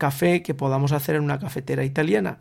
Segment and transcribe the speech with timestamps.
[0.00, 2.38] Café que podamos hacer en una cafetera italiana.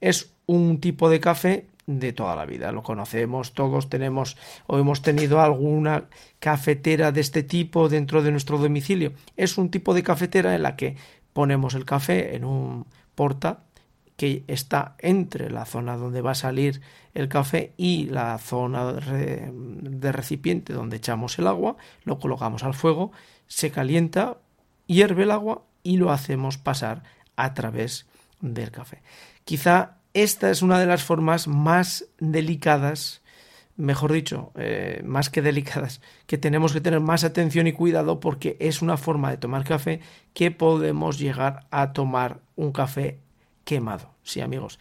[0.00, 5.02] Es un tipo de café de toda la vida, lo conocemos, todos tenemos o hemos
[5.02, 6.04] tenido alguna
[6.40, 9.12] cafetera de este tipo dentro de nuestro domicilio.
[9.36, 10.96] Es un tipo de cafetera en la que
[11.32, 13.60] ponemos el café en un porta
[14.16, 16.80] que está entre la zona donde va a salir
[17.14, 23.12] el café y la zona de recipiente donde echamos el agua, lo colocamos al fuego,
[23.48, 24.38] se calienta,
[24.86, 27.02] hierve el agua y lo hacemos pasar
[27.36, 28.06] a través
[28.40, 29.02] del café.
[29.44, 33.22] Quizá esta es una de las formas más delicadas,
[33.76, 38.56] mejor dicho, eh, más que delicadas, que tenemos que tener más atención y cuidado porque
[38.60, 40.00] es una forma de tomar café
[40.34, 43.20] que podemos llegar a tomar un café
[43.64, 44.10] quemado.
[44.22, 44.78] Sí, amigos,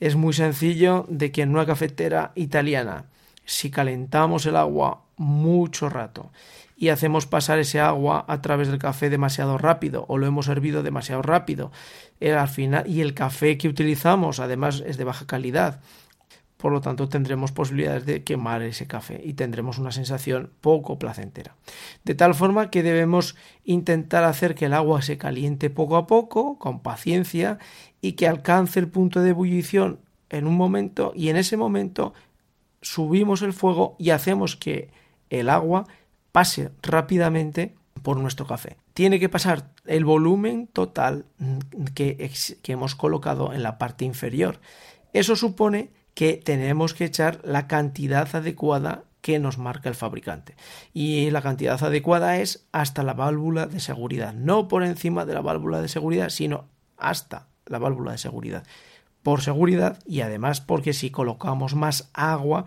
[0.00, 3.06] es muy sencillo de que en una cafetera italiana,
[3.44, 6.30] si calentamos el agua mucho rato
[6.76, 10.82] y hacemos pasar ese agua a través del café demasiado rápido o lo hemos hervido
[10.82, 11.70] demasiado rápido.
[12.20, 15.80] Eh, al final, y el café que utilizamos además es de baja calidad.
[16.56, 21.56] Por lo tanto, tendremos posibilidades de quemar ese café y tendremos una sensación poco placentera.
[22.04, 26.58] De tal forma que debemos intentar hacer que el agua se caliente poco a poco,
[26.58, 27.58] con paciencia,
[28.00, 32.14] y que alcance el punto de ebullición en un momento, y en ese momento
[32.80, 34.90] subimos el fuego y hacemos que
[35.40, 35.86] el agua
[36.32, 38.76] pase rápidamente por nuestro café.
[38.92, 41.26] Tiene que pasar el volumen total
[41.94, 42.30] que,
[42.62, 44.60] que, hemos colocado en la parte inferior.
[45.12, 50.54] Eso supone que tenemos que echar la cantidad adecuada que nos marca el fabricante.
[50.92, 55.40] Y la cantidad adecuada es hasta la válvula de seguridad, no por encima de la
[55.40, 56.68] válvula de seguridad, sino
[56.98, 58.64] hasta la válvula de seguridad.
[59.22, 62.66] Por seguridad y además porque si colocamos más agua,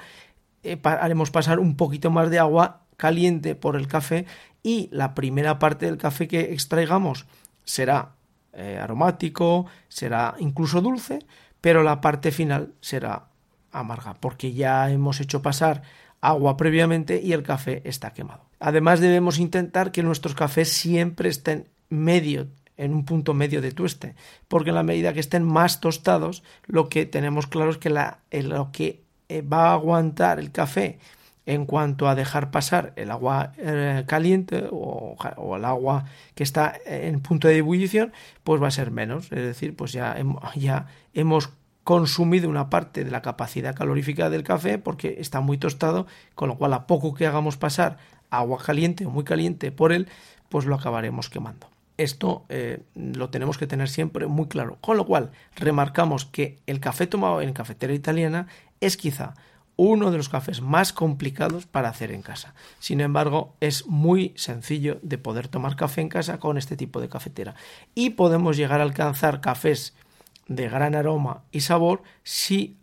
[0.72, 4.26] eh, haremos pasar un poquito más de agua caliente por el café
[4.64, 7.26] y la primera parte del café que extraigamos
[7.64, 8.16] será
[8.54, 11.20] eh, aromático, será incluso dulce,
[11.62, 13.28] pero la parte final será
[13.72, 15.84] amarga porque ya hemos hecho pasar
[16.22, 18.46] agua previamente y el café está quemado.
[18.60, 24.16] Además debemos intentar que nuestros cafés siempre estén medio en un punto medio de tueste,
[24.48, 28.20] porque en la medida que estén más tostados, lo que tenemos claro es que la,
[28.32, 31.00] lo que va a aguantar el café
[31.48, 35.16] en cuanto a dejar pasar el agua eh, caliente o,
[35.56, 36.06] el agua
[36.36, 38.12] que está en punto de ebullición,
[38.44, 39.32] pues va a ser menos.
[39.32, 40.18] Es decir, pues ya,
[40.56, 41.50] ya hemos
[41.86, 46.06] consumido una parte de la capacidad calorífica del café porque está muy tostado,
[46.36, 47.98] con lo cual a poco que hagamos pasar
[48.30, 50.10] agua caliente o muy caliente por él,
[50.50, 51.70] pues lo acabaremos quemando.
[51.96, 54.78] Esto eh, lo tenemos que tener siempre muy claro.
[54.82, 58.48] Con lo cual, remarcamos que el café tomado en cafetera italiana
[58.82, 59.34] es quizá
[59.78, 62.56] uno de los cafés más complicados para hacer en casa.
[62.80, 67.10] Sin embargo, es muy sencillo de poder tomar café en casa con este tipo de
[67.10, 67.56] cafetera.
[67.94, 69.94] Y podemos llegar a alcanzar cafés
[70.48, 72.78] de gran aroma y sabor si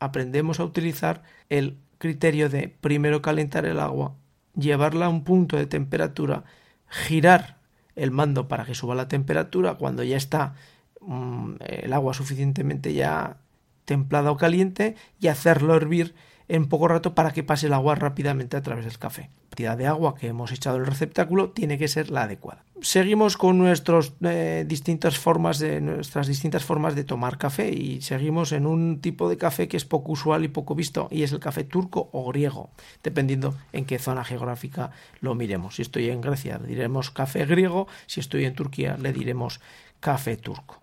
[0.00, 4.14] aprendemos a utilizar el criterio de primero calentar el agua,
[4.56, 6.44] llevarla a un punto de temperatura,
[6.88, 7.58] girar
[7.94, 10.54] el mando para que suba la temperatura cuando ya está
[11.00, 13.36] mm, el agua suficientemente ya
[13.84, 16.14] templada o caliente y hacerlo hervir
[16.50, 19.30] en poco rato para que pase el agua rápidamente a través del café.
[19.50, 22.64] La cantidad de agua que hemos echado en el receptáculo tiene que ser la adecuada.
[22.80, 28.52] Seguimos con nuestros, eh, distintas formas de, nuestras distintas formas de tomar café y seguimos
[28.52, 31.40] en un tipo de café que es poco usual y poco visto y es el
[31.40, 32.70] café turco o griego,
[33.02, 34.90] dependiendo en qué zona geográfica
[35.20, 35.76] lo miremos.
[35.76, 39.60] Si estoy en Grecia le diremos café griego, si estoy en Turquía le diremos
[40.00, 40.80] café turco.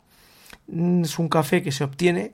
[0.68, 2.34] Mm, es un café que se obtiene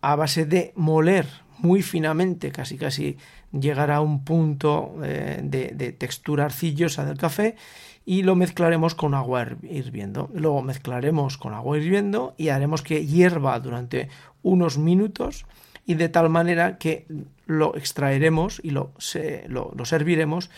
[0.00, 1.26] a base de moler
[1.58, 3.16] muy finamente, casi casi
[3.52, 7.56] llegar a un punto eh, de, textura arcillosa del café
[8.04, 10.30] y lo mezclaremos con agua hirviendo.
[10.32, 14.08] Luego mezclaremos con agua hirviendo y haremos que hierva durante
[14.42, 15.46] unos minutos
[15.84, 17.06] y de tal manera que
[17.46, 18.92] lo extraeremos y lo,
[19.48, 20.50] lo serviremos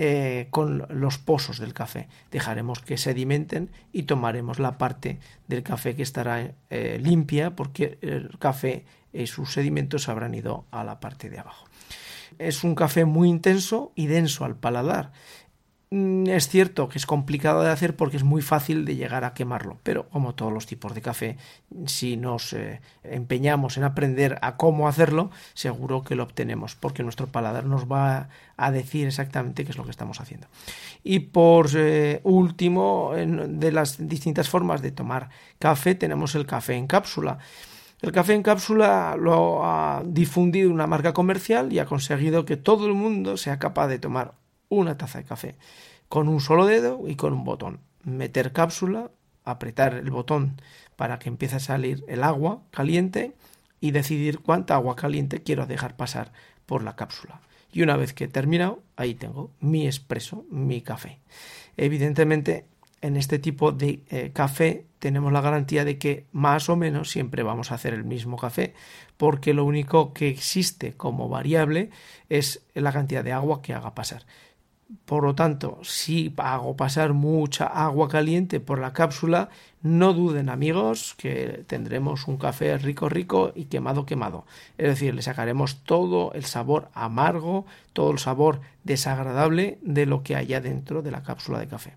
[0.00, 2.06] eh, con los pozos del café.
[2.30, 5.18] Dejaremos que sedimenten y tomaremos la parte
[5.48, 10.84] del café que estará eh, limpia porque el café y sus sedimentos habrán ido a
[10.84, 11.66] la parte de abajo.
[12.38, 15.10] Es un café muy intenso y denso al paladar.
[15.90, 19.32] Mm, es cierto que es complicado de hacer porque es muy fácil de llegar a
[19.32, 21.38] quemarlo, pero como todos los tipos de café,
[21.86, 27.28] si nos eh, empeñamos en aprender a cómo hacerlo, seguro que lo obtenemos, porque nuestro
[27.28, 30.46] paladar nos va a decir exactamente qué es lo que estamos haciendo.
[31.04, 36.86] Y por eh, último, de las distintas formas de tomar café, tenemos el café en
[36.86, 37.38] cápsula.
[38.02, 42.86] El café en cápsula lo ha difundido una marca comercial y ha conseguido que todo
[42.86, 44.34] el mundo sea capaz de tomar
[44.68, 45.56] una taza de café
[46.08, 47.80] con un solo dedo y con un botón.
[48.02, 49.10] Meter cápsula,
[49.44, 50.60] apretar el botón
[50.96, 53.34] para que empiece a salir el agua caliente
[53.80, 56.32] y decidir cuánta agua caliente quiero dejar pasar
[56.66, 57.40] por la cápsula.
[57.72, 61.18] Y una vez que he terminado, ahí tengo mi expreso, mi café.
[61.76, 62.64] Evidentemente,
[63.00, 67.42] en este tipo de eh, café tenemos la garantía de que más o menos siempre
[67.42, 68.74] vamos a hacer el mismo café,
[69.16, 71.90] porque lo único que existe como variable
[72.28, 74.24] es la cantidad de agua que haga pasar.
[75.04, 79.50] Por lo tanto, si hago pasar mucha agua caliente por la cápsula,
[79.82, 84.46] no duden amigos que tendremos un café rico rico y quemado quemado.
[84.78, 90.36] Es decir, le sacaremos todo el sabor amargo, todo el sabor desagradable de lo que
[90.36, 91.96] haya dentro de la cápsula de café.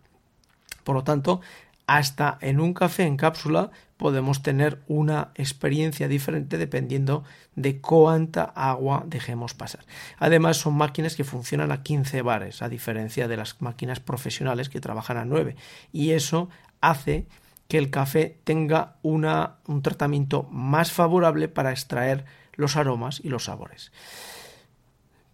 [0.83, 1.39] Por lo tanto,
[1.87, 7.23] hasta en un café en cápsula podemos tener una experiencia diferente dependiendo
[7.55, 9.85] de cuánta agua dejemos pasar.
[10.17, 14.81] Además son máquinas que funcionan a 15 bares, a diferencia de las máquinas profesionales que
[14.81, 15.55] trabajan a 9.
[15.91, 16.49] Y eso
[16.81, 17.27] hace
[17.67, 23.45] que el café tenga una, un tratamiento más favorable para extraer los aromas y los
[23.45, 23.91] sabores.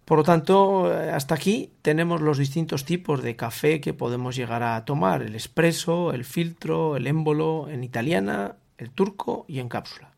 [0.08, 4.62] Por lo tanto, eh, hasta aquí tenemos los distintos tipos de café que podemos llegar
[4.62, 10.17] a tomar, el espresso, el filtro, el émbolo, en italiana, el turco y en cápsula.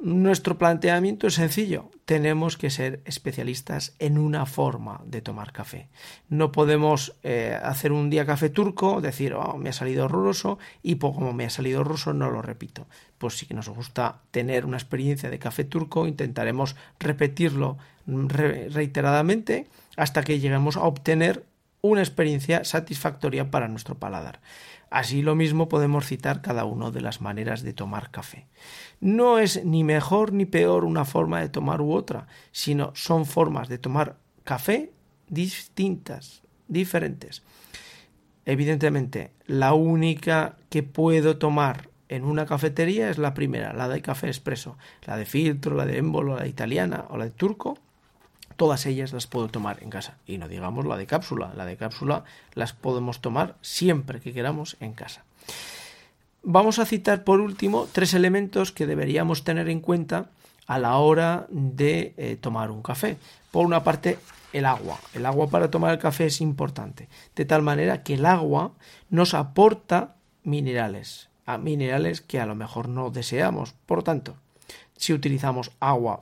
[0.00, 1.90] Nuestro planteamiento es sencillo.
[2.04, 5.88] Tenemos que ser especialistas en una forma de tomar café.
[6.28, 10.96] No podemos eh, hacer un día café turco, decir, oh, me ha salido horroroso y
[10.96, 12.86] como me ha salido horroroso no lo repito.
[13.18, 19.66] Pues si nos gusta tener una experiencia de café turco, intentaremos repetirlo reiteradamente
[19.96, 21.44] hasta que lleguemos a obtener
[21.80, 24.40] una experiencia satisfactoria para nuestro paladar.
[24.90, 28.46] Así lo mismo podemos citar cada una de las maneras de tomar café.
[29.00, 33.68] No es ni mejor ni peor una forma de tomar u otra, sino son formas
[33.68, 34.92] de tomar café
[35.28, 37.42] distintas, diferentes.
[38.46, 44.28] Evidentemente, la única que puedo tomar en una cafetería es la primera, la de café
[44.28, 47.78] expreso, la de filtro, la de émbolo, la italiana o la de turco,
[48.58, 50.18] todas ellas las puedo tomar en casa.
[50.26, 51.52] Y no digamos la de cápsula.
[51.56, 52.24] La de cápsula
[52.54, 55.24] las podemos tomar siempre que queramos en casa.
[56.42, 60.26] Vamos a citar por último tres elementos que deberíamos tener en cuenta
[60.66, 63.16] a la hora de eh, tomar un café.
[63.52, 64.18] Por una parte,
[64.52, 64.98] el agua.
[65.14, 68.72] El agua para tomar el café es importante, de tal manera que el agua
[69.08, 73.74] nos aporta minerales, a minerales que a lo mejor no deseamos.
[73.86, 74.34] Por tanto,
[74.96, 76.20] si utilizamos agua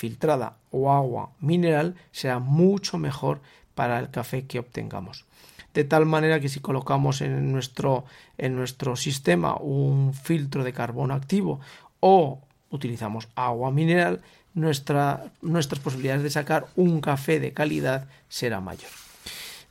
[0.00, 3.40] filtrada o agua mineral será mucho mejor
[3.74, 5.26] para el café que obtengamos.
[5.74, 8.06] De tal manera que si colocamos en nuestro,
[8.38, 11.60] en nuestro sistema un filtro de carbono activo
[12.00, 14.22] o utilizamos agua mineral,
[14.54, 18.90] nuestra, nuestras posibilidades de sacar un café de calidad será mayor.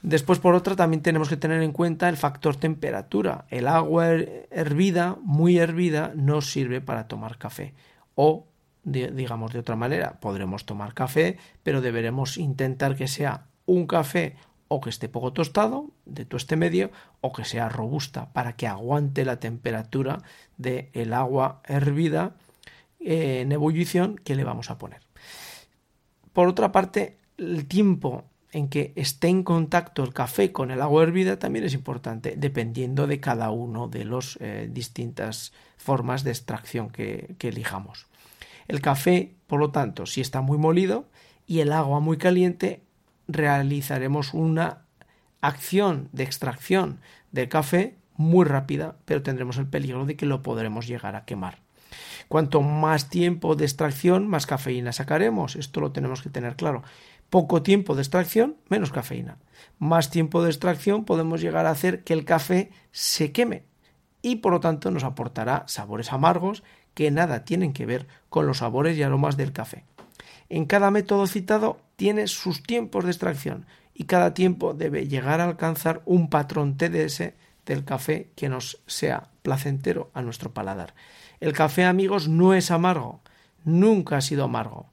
[0.03, 3.45] Después, por otra, también tenemos que tener en cuenta el factor temperatura.
[3.49, 4.07] El agua
[4.51, 7.73] hervida, muy hervida, no sirve para tomar café
[8.15, 8.48] o
[8.83, 14.35] digamos de otra manera, podremos tomar café, pero deberemos intentar que sea un café
[14.67, 19.25] o que esté poco tostado, de tueste medio, o que sea robusta para que aguante
[19.25, 20.21] la temperatura
[20.57, 22.35] del el agua hervida
[22.99, 25.01] eh, en ebullición que le vamos a poner.
[26.33, 31.03] Por otra parte, el tiempo en que esté en contacto el café con el agua
[31.03, 36.89] hervida también es importante, dependiendo de cada uno de las eh, distintas formas de extracción
[36.89, 38.08] que elijamos.
[38.69, 41.09] El café, por lo tanto, si está muy molido
[41.47, 42.83] y el agua muy caliente,
[43.27, 44.83] realizaremos una
[45.41, 46.99] acción de extracción
[47.31, 51.57] del café muy rápida, pero tendremos el peligro de que lo podremos llegar a quemar.
[52.27, 55.55] Cuanto más tiempo de extracción, más cafeína sacaremos.
[55.55, 56.83] Esto lo tenemos que tener claro.
[57.31, 59.37] Poco tiempo de extracción, menos cafeína.
[59.79, 63.63] Más tiempo de extracción podemos llegar a hacer que el café se queme
[64.21, 66.63] y por lo tanto nos aportará sabores amargos
[66.99, 69.85] que nada tienen que ver con los sabores y aromas del café.
[70.49, 75.45] En cada método citado tiene sus tiempos de extracción y cada tiempo debe llegar a
[75.45, 77.31] alcanzar un patrón TDS
[77.65, 80.93] del café que nos sea placentero a nuestro paladar.
[81.39, 83.21] El café, amigos, no es amargo,
[83.63, 84.87] nunca ha sido amargo,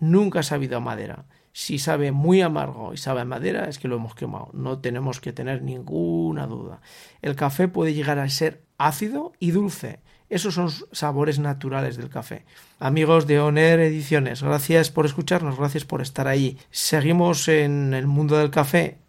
[0.00, 1.26] nunca ha sabido a madera.
[1.52, 4.48] Si sabe muy amargo y sabe madera, es que lo hemos quemado.
[4.54, 6.80] No tenemos que tener ninguna duda.
[7.20, 10.00] El café puede llegar a ser ácido y dulce.
[10.30, 12.46] Esos son sabores naturales del café.
[12.78, 16.56] Amigos de Oner Ediciones, gracias por escucharnos, gracias por estar ahí.
[16.70, 19.01] Seguimos en el mundo del café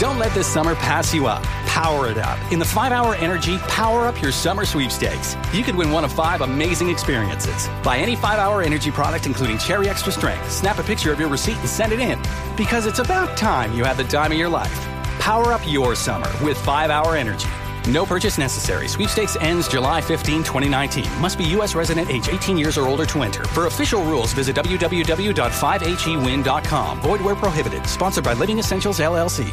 [0.00, 1.42] Don't let this summer pass you up.
[1.66, 2.38] Power it up.
[2.50, 6.12] In the 5 Hour Energy Power Up Your Summer Sweepstakes, you could win one of
[6.12, 7.68] five amazing experiences.
[7.82, 10.50] Buy any 5 Hour Energy product, including Cherry Extra Strength.
[10.50, 12.18] Snap a picture of your receipt and send it in.
[12.56, 14.72] Because it's about time you had the time of your life.
[15.18, 17.50] Power up your summer with 5 Hour Energy.
[17.86, 18.88] No purchase necessary.
[18.88, 21.04] Sweepstakes ends July 15, 2019.
[21.20, 21.74] Must be U.S.
[21.74, 23.44] resident age 18 years or older to enter.
[23.48, 27.00] For official rules, visit www.5hewin.com.
[27.02, 27.86] Void where prohibited.
[27.86, 29.52] Sponsored by Living Essentials, LLC.